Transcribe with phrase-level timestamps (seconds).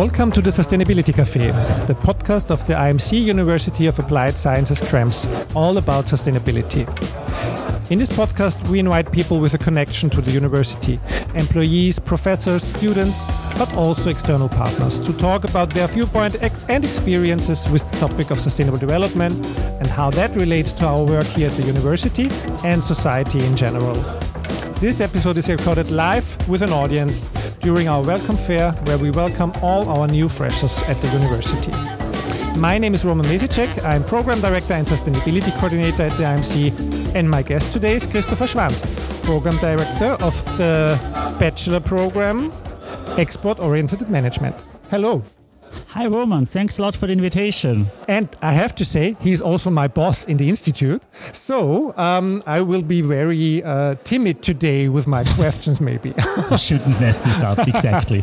[0.00, 1.50] Welcome to the Sustainability Cafe,
[1.86, 6.88] the podcast of the IMC University of Applied Sciences Krems, all about sustainability.
[7.90, 10.98] In this podcast, we invite people with a connection to the university,
[11.34, 13.22] employees, professors, students,
[13.58, 18.40] but also external partners to talk about their viewpoint and experiences with the topic of
[18.40, 19.34] sustainable development
[19.80, 22.30] and how that relates to our work here at the university
[22.64, 23.96] and society in general.
[24.80, 27.28] This episode is recorded live with an audience
[27.60, 31.72] during our welcome fair where we welcome all our new freshers at the university.
[32.58, 33.84] My name is Roman Mesicek.
[33.84, 37.14] I'm Program Director and Sustainability Coordinator at the IMC.
[37.14, 38.74] And my guest today is Christopher Schwand,
[39.24, 40.98] Program Director of the
[41.38, 42.52] Bachelor Program
[43.18, 44.56] Export Oriented Management.
[44.90, 45.22] Hello.
[45.88, 46.46] Hi, Roman.
[46.46, 47.88] Thanks a lot for the invitation.
[48.08, 51.02] And I have to say, he's also my boss in the institute.
[51.32, 56.14] So um, I will be very uh, timid today with my questions, maybe.
[56.50, 58.22] I shouldn't mess this up, exactly.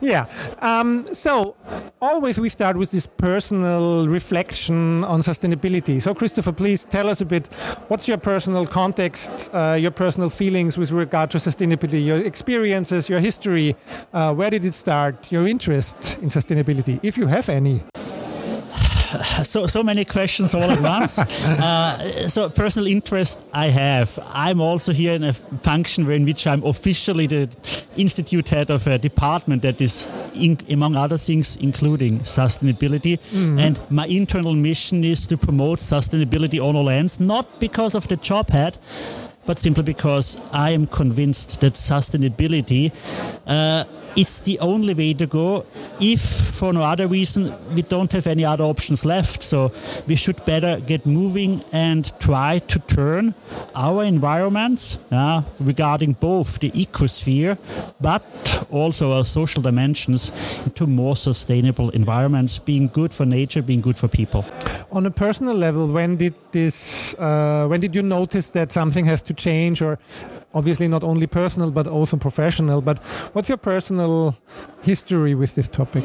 [0.00, 0.26] yeah.
[0.58, 1.56] Um, so
[2.02, 6.00] always we start with this personal reflection on sustainability.
[6.02, 7.46] So, Christopher, please tell us a bit
[7.88, 13.20] what's your personal context, uh, your personal feelings with regard to sustainability, your experiences, your
[13.20, 13.76] history.
[14.12, 16.79] Uh, where did it start, your interest in sustainability?
[17.02, 17.82] If you have any?
[19.42, 21.18] so so many questions all at once.
[21.18, 24.18] uh, so personal interest I have.
[24.26, 27.48] I'm also here in a function where in which I'm officially the
[27.96, 33.18] institute head of a department that is, in, among other things, including sustainability.
[33.18, 33.58] Mm-hmm.
[33.58, 38.16] And my internal mission is to promote sustainability on all ends, not because of the
[38.16, 38.78] job head,
[39.46, 42.92] but simply because I am convinced that sustainability
[43.46, 43.84] uh,
[44.16, 45.64] is the only way to go.
[46.00, 49.42] If for no other reason we don't have any other options left.
[49.42, 49.72] So
[50.06, 53.34] we should better get moving and try to turn
[53.74, 57.56] our environments uh, regarding both the ecosphere
[58.00, 58.22] but
[58.70, 60.30] also our social dimensions
[60.64, 64.44] into more sustainable environments being good for nature being good for people.
[64.92, 69.22] On a personal level when did this uh, when did you notice that something has
[69.30, 69.98] to change or
[70.52, 72.80] obviously not only personal but also professional.
[72.80, 72.98] But
[73.32, 74.36] what's your personal
[74.82, 76.04] history with this topic?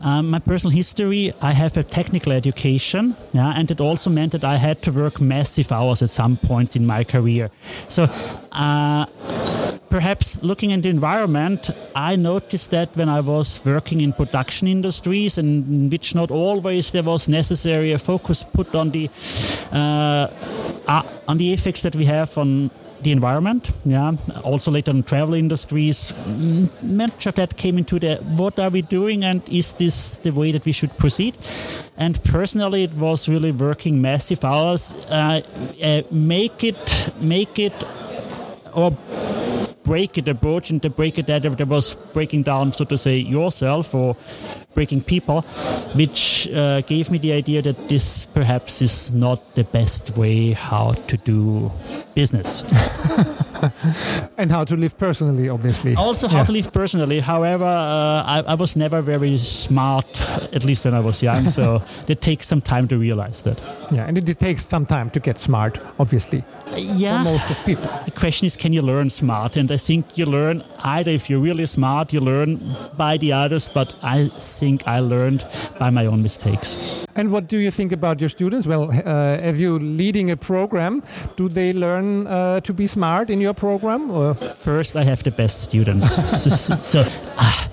[0.00, 4.44] Um, my personal history, I have a technical education, yeah, and it also meant that
[4.44, 7.50] I had to work massive hours at some points in my career.
[7.88, 8.04] So.
[8.52, 9.06] Uh,
[9.88, 15.38] perhaps looking at the environment, I noticed that when I was working in production industries,
[15.38, 19.10] in which not always there was necessary a focus put on the
[19.72, 20.28] uh,
[20.86, 22.70] uh, on the effects that we have on
[23.04, 23.70] the environment.
[23.84, 24.12] Yeah,
[24.42, 26.12] also later in travel industries,
[26.82, 30.52] much of that came into the what are we doing and is this the way
[30.52, 31.36] that we should proceed?
[31.96, 35.42] And personally, it was really working massive hours, uh,
[35.82, 37.84] uh, make it, make it,
[38.72, 38.96] or
[39.84, 43.18] break it approach and to break it that there was breaking down so to say
[43.18, 44.16] yourself or
[44.74, 45.42] breaking people
[45.94, 50.92] which uh, gave me the idea that this perhaps is not the best way how
[51.06, 51.70] to do
[52.14, 52.64] business
[54.38, 56.44] and how to live personally obviously also how yeah.
[56.44, 60.20] to live personally however uh, I, I, was never very smart
[60.52, 63.60] at least when i was young so it takes some time to realize that
[63.90, 66.44] yeah and it takes some time to get smart obviously
[66.76, 67.18] yeah.
[67.18, 67.90] for most of people.
[68.04, 69.56] The question is, can you learn smart?
[69.56, 72.60] And I think you learn either if you're really smart, you learn
[72.96, 75.44] by the others, but I think I learned
[75.78, 76.76] by my own mistakes.
[77.16, 78.66] And what do you think about your students?
[78.66, 81.02] Well, uh, if you leading a program,
[81.36, 84.10] do they learn uh, to be smart in your program?
[84.10, 84.34] Or?
[84.34, 86.14] First, I have the best students.
[86.44, 87.68] so, so uh,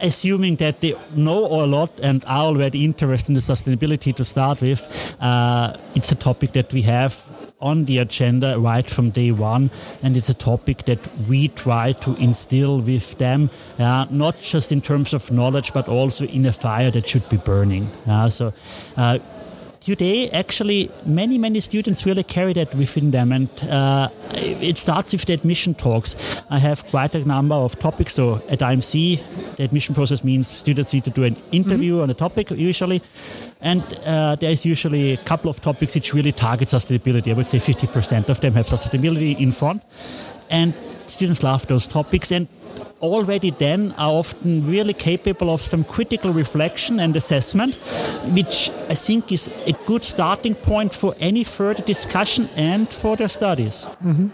[0.00, 4.60] assuming that they know a lot and are already interested in the sustainability to start
[4.60, 7.24] with, uh, it's a topic that we have
[7.62, 9.70] on the agenda right from day one.
[10.02, 14.80] And it's a topic that we try to instill with them, uh, not just in
[14.80, 17.90] terms of knowledge, but also in a fire that should be burning.
[18.06, 18.52] Uh, so
[18.96, 19.18] uh,
[19.82, 23.32] today, actually, many, many students really carry that within them.
[23.32, 26.42] And uh, it starts with the admission talks.
[26.50, 28.14] I have quite a number of topics.
[28.14, 32.02] So at IMC, the admission process means students need to do an interview mm-hmm.
[32.02, 33.02] on a topic usually.
[33.60, 37.30] And uh, there is usually a couple of topics which really target sustainability.
[37.30, 39.82] I would say 50% of them have sustainability in front.
[40.50, 40.74] And
[41.06, 42.32] students love those topics.
[42.32, 42.48] And
[43.00, 47.74] already then are often really capable of some critical reflection and assessment,
[48.34, 53.28] which I think is a good starting point for any further discussion and for their
[53.28, 53.88] studies.
[54.04, 54.28] Mm-hmm.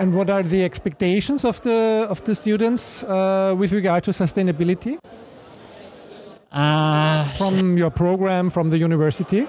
[0.00, 4.98] And what are the expectations of the of the students uh, with regard to sustainability?
[6.52, 9.46] Uh, from your program, from the university?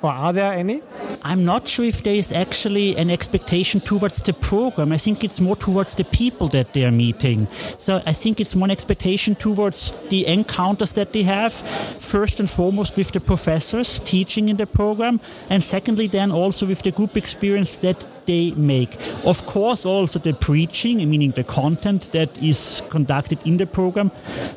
[0.00, 0.82] Or are there any?
[1.22, 4.90] I'm not sure if there is actually an expectation towards the program.
[4.90, 7.46] I think it's more towards the people that they are meeting.
[7.76, 12.48] So I think it's more an expectation towards the encounters that they have, first and
[12.48, 15.20] foremost with the professors teaching in the program,
[15.50, 18.96] and secondly, then also with the group experience that they make.
[19.24, 24.10] Of course, also the preaching, meaning the content that is conducted in the program,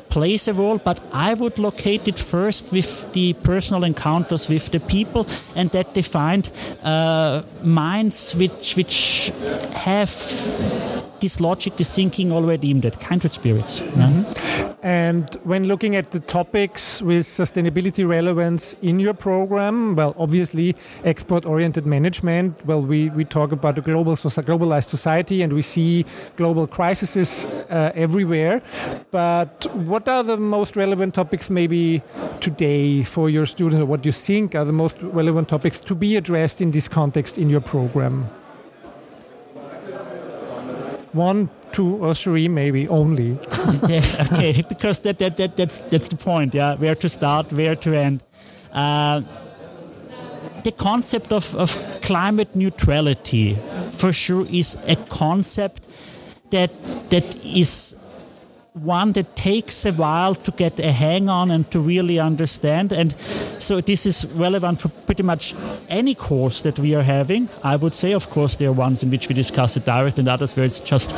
[0.08, 4.80] plays a role, but I would locate it first with the personal encounters with the
[4.80, 6.50] people and that they find
[6.82, 9.32] uh, minds which, which
[9.72, 13.80] have this logic, this thinking already in that kindred spirits.
[13.80, 14.70] Mm-hmm.
[14.82, 20.74] And when looking at the topics with sustainability relevance in your program, well, obviously
[21.04, 22.64] export-oriented management.
[22.64, 26.06] Well, we, we talk about a global globalized society, and we see
[26.36, 28.62] global crises uh, everywhere.
[29.10, 32.02] But what are the most relevant topics, maybe
[32.40, 35.94] today, for your students, or what do you think are the most relevant topics to
[35.94, 38.30] be addressed in this context in your program?
[41.12, 43.38] One, two, or three, maybe only.
[43.88, 47.76] yeah, okay, because that, that, that, that's, that's the point, yeah, where to start, where
[47.76, 48.22] to end.
[48.72, 49.22] Uh,
[50.64, 53.56] the concept of, of climate neutrality,
[53.90, 55.88] for sure, is a concept
[56.50, 56.70] that
[57.10, 57.96] that is
[58.74, 62.92] one that takes a while to get a hang on and to really understand.
[62.92, 63.14] And
[63.58, 65.54] so this is relevant for pretty much
[65.88, 67.48] any course that we are having.
[67.64, 70.28] I would say, of course, there are ones in which we discuss it directly, and
[70.28, 71.14] others where it's just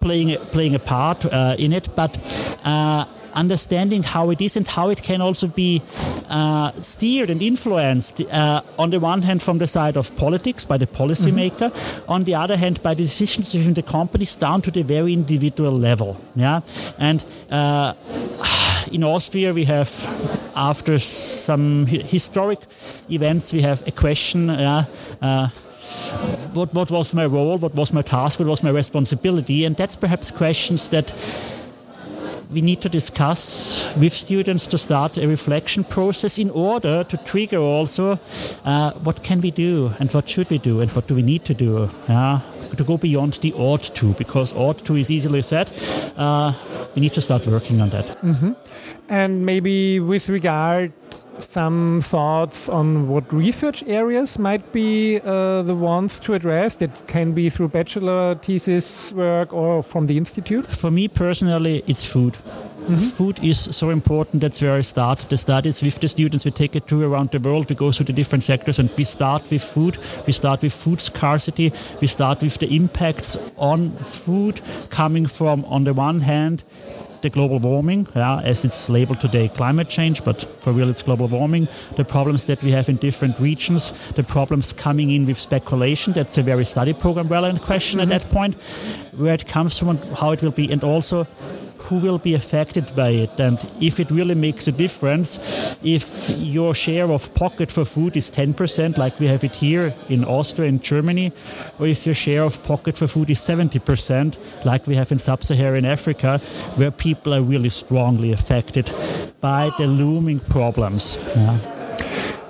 [0.00, 1.88] playing playing a part uh, in it.
[1.96, 2.16] But
[2.64, 5.82] uh, understanding how it is and how it can also be
[6.28, 10.76] uh, steered and influenced uh, on the one hand from the side of politics by
[10.76, 12.10] the policymaker, mm-hmm.
[12.10, 15.72] on the other hand by the decisions within the companies down to the very individual
[15.72, 16.16] level.
[16.34, 16.60] Yeah,
[16.98, 17.94] and uh,
[18.90, 19.90] in Austria we have
[20.54, 22.60] after some historic
[23.10, 24.48] events we have a question.
[24.48, 24.84] Yeah.
[25.20, 25.48] Uh,
[26.52, 27.58] what, what was my role?
[27.58, 28.38] What was my task?
[28.38, 29.64] What was my responsibility?
[29.64, 31.12] And that's perhaps questions that
[32.50, 37.58] we need to discuss with students to start a reflection process in order to trigger
[37.58, 38.18] also
[38.64, 41.44] uh, what can we do and what should we do and what do we need
[41.44, 41.88] to do
[42.76, 45.70] to go beyond the ought to because ought to is easily said
[46.16, 46.52] uh,
[46.94, 48.52] we need to start working on that mm-hmm.
[49.08, 50.92] and maybe with regard
[51.38, 57.32] some thoughts on what research areas might be uh, the ones to address that can
[57.32, 60.66] be through bachelor thesis work or from the institute?
[60.66, 62.34] For me personally, it's food.
[62.34, 62.94] Mm-hmm.
[62.94, 64.40] Food is so important.
[64.42, 66.44] That's where I start the studies with the students.
[66.44, 67.68] We take a tour around the world.
[67.68, 69.98] We go through the different sectors and we start with food.
[70.24, 71.72] We start with food scarcity.
[72.00, 74.60] We start with the impacts on food
[74.90, 76.62] coming from, on the one hand,
[77.26, 81.26] the global warming, yeah, as it's labeled today, climate change, but for real it's global
[81.26, 86.12] warming, the problems that we have in different regions, the problems coming in with speculation,
[86.12, 88.12] that's a very study program relevant question mm-hmm.
[88.12, 88.54] at that point,
[89.16, 91.26] where it comes from and how it will be, and also
[91.82, 95.38] who will be affected by it and if it really makes a difference
[95.82, 100.24] if your share of pocket for food is 10% like we have it here in
[100.24, 101.32] Austria and Germany
[101.78, 105.84] or if your share of pocket for food is 70% like we have in sub-Saharan
[105.84, 106.38] Africa
[106.76, 108.90] where people are really strongly affected
[109.40, 111.75] by the looming problems yeah.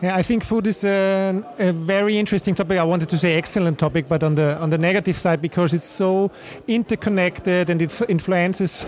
[0.03, 2.79] Yeah, I think food is a, a, very interesting topic.
[2.79, 5.87] I wanted to say excellent topic, but on the on the negative side because it's
[5.87, 6.31] so
[6.69, 8.87] interconnected and it influences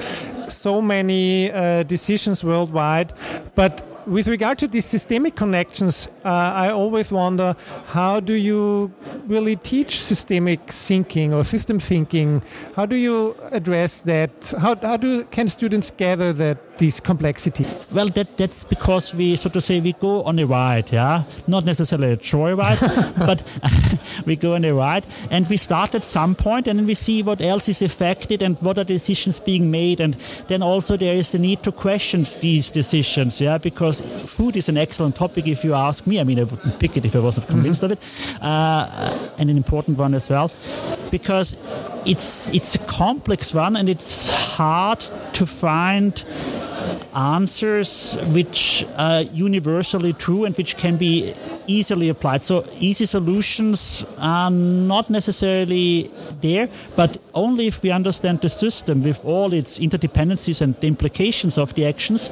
[0.48, 3.14] so many uh, decisions worldwide.
[3.54, 8.92] But with regard to these systemic connections, uh, I always wonder how do you
[9.26, 12.42] really teach systemic thinking or system thinking?
[12.76, 14.54] How do you address that?
[14.58, 17.86] How, how do can students gather that these complexities?
[17.92, 21.64] Well, that that's because we, so to say, we go on a ride, yeah, not
[21.64, 22.78] necessarily a joy ride,
[23.18, 23.42] but
[24.26, 27.22] we go on a ride, and we start at some point, and then we see
[27.22, 30.14] what else is affected and what are decisions being made, and
[30.48, 34.76] then also there is the need to question these decisions, yeah, because food is an
[34.76, 36.20] excellent topic if you ask me.
[36.20, 37.92] I mean, I wouldn't pick it if I wasn't convinced mm-hmm.
[37.92, 40.50] of it, uh, and an important one as well,
[41.10, 41.56] because
[42.04, 45.00] it's it's a complex one and it's hard
[45.32, 46.24] to find
[47.14, 51.34] answers which are universally true and which can be
[51.66, 52.42] easily applied.
[52.42, 59.24] So easy solutions are not necessarily there, but only if we understand the system with
[59.24, 62.30] all its interdependencies and the implications of the actions,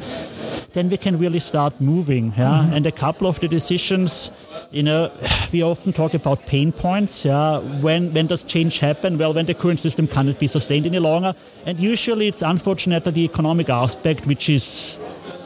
[0.76, 2.26] then we can really start moving.
[2.36, 2.48] Yeah?
[2.48, 2.74] Mm-hmm.
[2.74, 4.30] And a couple of the decisions,
[4.70, 5.10] you know,
[5.52, 7.24] we often talk about pain points.
[7.24, 9.18] Yeah, when when does change happen?
[9.18, 13.24] Well, when the current system cannot be sustained any longer, and usually it's unfortunately the
[13.24, 15.00] economic aspect which is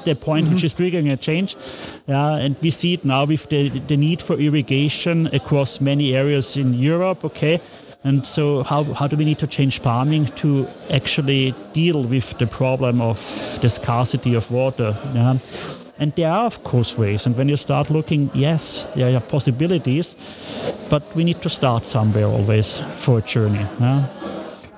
[0.05, 0.55] the point mm-hmm.
[0.55, 1.57] which is triggering a change.
[2.09, 6.57] Yeah, and we see it now with the, the need for irrigation across many areas
[6.57, 7.25] in Europe.
[7.25, 7.61] Okay.
[8.03, 12.47] And so, how, how do we need to change farming to actually deal with the
[12.47, 13.19] problem of
[13.61, 14.97] the scarcity of water?
[15.15, 15.39] Yeah?
[15.99, 17.27] And there are, of course, ways.
[17.27, 20.17] And when you start looking, yes, there are possibilities,
[20.89, 23.67] but we need to start somewhere always for a journey.
[23.79, 24.07] Yeah?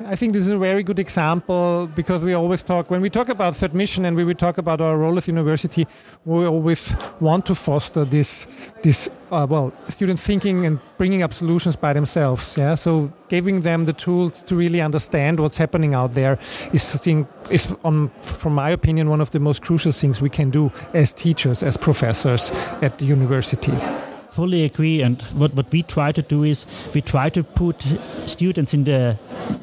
[0.06, 3.28] I think this is a very good example because we always talk, when we talk
[3.28, 5.86] about third mission and we we talk about our role as university,
[6.24, 8.46] we always want to foster this,
[8.82, 12.56] this uh, well, student thinking and bringing up solutions by themselves.
[12.56, 16.38] Yeah, so giving them the tools to really understand what's happening out there
[16.72, 20.50] is, thing, is on, from my opinion, one of the most crucial things we can
[20.50, 23.72] do as teachers, as professors at the university
[24.32, 25.02] fully agree.
[25.02, 27.84] And what, what we try to do is we try to put
[28.26, 29.16] students in the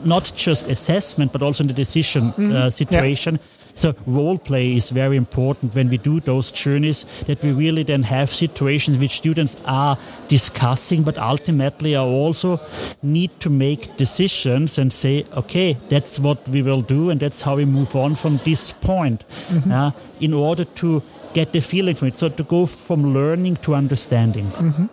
[0.05, 2.55] not just assessment, but also in the decision uh, mm-hmm.
[2.55, 3.35] uh, situation.
[3.35, 3.41] Yeah.
[3.75, 8.03] So role play is very important when we do those journeys that we really then
[8.03, 9.97] have situations which students are
[10.27, 12.59] discussing, but ultimately are also
[13.01, 17.55] need to make decisions and say, okay, that's what we will do, and that's how
[17.55, 19.71] we move on from this point, mm-hmm.
[19.71, 21.01] uh, in order to
[21.33, 22.17] get the feeling from it.
[22.17, 24.51] So to go from learning to understanding.
[24.51, 24.85] Mm-hmm.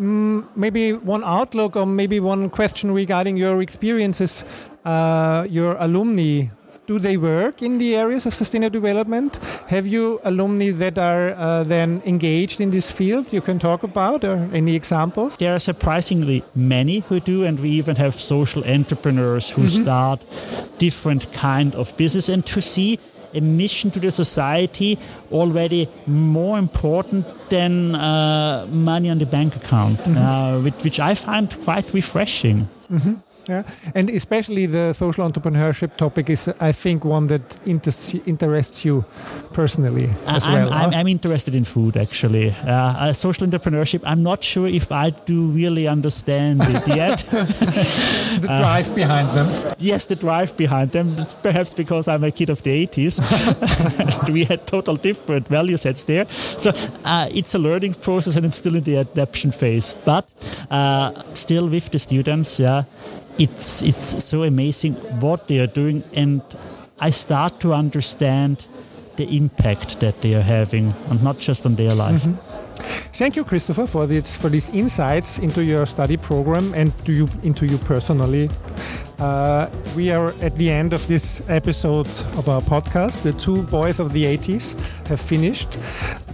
[0.00, 4.44] Mm, maybe one outlook or maybe one question regarding your experiences,
[4.84, 6.50] uh, your alumni.
[6.86, 9.38] Do they work in the areas of sustainable development?
[9.66, 14.24] Have you alumni that are uh, then engaged in this field you can talk about
[14.24, 15.36] or any examples?
[15.36, 19.82] There are surprisingly many who do, and we even have social entrepreneurs who mm-hmm.
[19.82, 20.24] start
[20.78, 22.30] different kind of business.
[22.30, 22.98] And to see
[23.34, 24.98] a mission to the society
[25.32, 30.16] already more important than uh, money on the bank account, mm-hmm.
[30.16, 32.68] uh, which, which, I find quite refreshing.
[32.90, 33.14] Mm-hmm.
[33.48, 33.62] Yeah,
[33.94, 39.06] and especially the social entrepreneurship topic is, I think, one that inter- interests you
[39.54, 40.72] personally as I'm, well.
[40.72, 40.98] I'm, huh?
[40.98, 42.50] I'm, interested in food, actually.
[42.50, 47.24] Uh, uh, social entrepreneurship, I'm not sure if I do really understand it yet.
[47.30, 49.74] the drive uh, behind them.
[49.78, 51.18] Yes, the drive behind them.
[51.18, 54.28] It's perhaps because I'm a kid of the 80s.
[54.32, 56.26] we had total different value sets there.
[56.58, 56.72] So
[57.06, 59.94] uh, it's a learning process, and I'm still in the adaptation phase.
[60.04, 60.28] But
[60.70, 62.84] uh, still with the students, yeah
[63.38, 66.42] it's it's so amazing what they are doing, and
[66.98, 68.66] I start to understand
[69.16, 72.22] the impact that they are having, and not just on their life.
[72.22, 72.48] Mm-hmm.
[73.12, 77.66] Thank you, Christopher, for this for these insights into your study program and you into
[77.66, 78.48] you personally.
[79.18, 82.06] Uh, we are at the end of this episode
[82.36, 83.22] of our podcast.
[83.22, 85.76] The two boys of the 80s have finished.